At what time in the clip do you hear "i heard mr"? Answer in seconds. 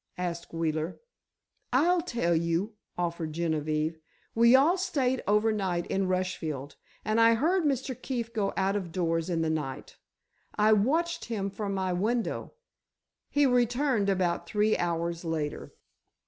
7.21-7.93